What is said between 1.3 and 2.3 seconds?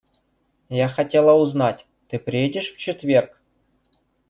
узнать, ты